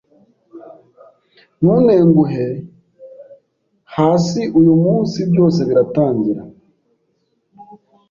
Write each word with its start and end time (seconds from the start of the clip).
Ntuntenguhe 1.59 2.47
hasiUyu 3.95 4.73
munsi 4.83 5.17
byose 5.31 5.59
biratangira 5.67 6.41